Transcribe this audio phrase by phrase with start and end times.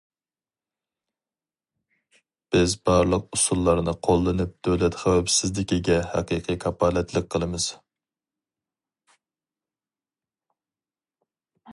[2.55, 7.69] بىز بارلىق ئۇسۇللارنى قوللىنىپ دۆلەت خەۋپسىزلىكىگە ھەقىقىي كاپالەتلىك قىلىمىز.